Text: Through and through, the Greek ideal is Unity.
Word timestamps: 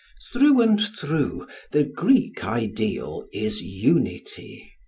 Through 0.33 0.61
and 0.63 0.81
through, 0.81 1.45
the 1.69 1.83
Greek 1.83 2.43
ideal 2.43 3.27
is 3.31 3.61
Unity. 3.61 4.73